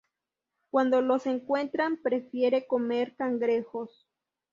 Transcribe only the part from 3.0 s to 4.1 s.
cangrejos.